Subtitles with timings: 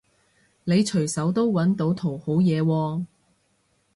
[0.63, 3.05] 你隨手都搵到圖好嘢喎